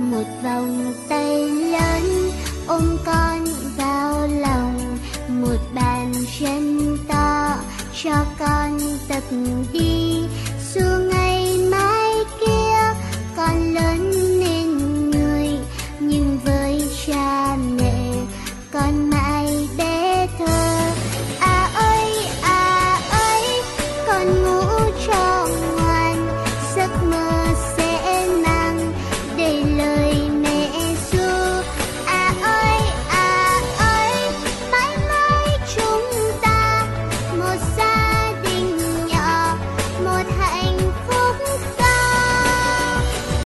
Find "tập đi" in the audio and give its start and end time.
9.08-9.99